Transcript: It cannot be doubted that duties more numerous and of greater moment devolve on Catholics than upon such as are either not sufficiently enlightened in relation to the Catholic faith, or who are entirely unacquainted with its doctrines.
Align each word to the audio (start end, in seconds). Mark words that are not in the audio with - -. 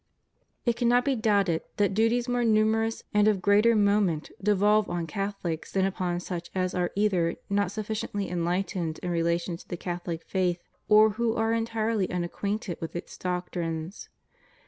It 0.65 0.75
cannot 0.75 1.05
be 1.05 1.15
doubted 1.15 1.61
that 1.77 1.93
duties 1.93 2.27
more 2.27 2.43
numerous 2.43 3.03
and 3.13 3.27
of 3.27 3.39
greater 3.39 3.75
moment 3.75 4.31
devolve 4.41 4.89
on 4.89 5.05
Catholics 5.05 5.71
than 5.71 5.85
upon 5.85 6.19
such 6.21 6.49
as 6.55 6.73
are 6.73 6.89
either 6.95 7.35
not 7.51 7.71
sufficiently 7.71 8.27
enlightened 8.27 8.97
in 9.03 9.11
relation 9.11 9.57
to 9.57 9.67
the 9.67 9.77
Catholic 9.77 10.23
faith, 10.25 10.63
or 10.89 11.11
who 11.11 11.35
are 11.35 11.53
entirely 11.53 12.09
unacquainted 12.09 12.79
with 12.81 12.95
its 12.95 13.15
doctrines. 13.15 14.09